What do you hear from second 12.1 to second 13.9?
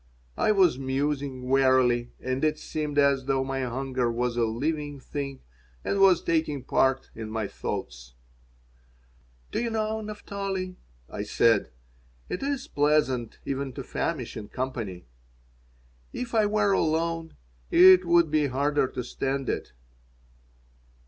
"it is pleasant even to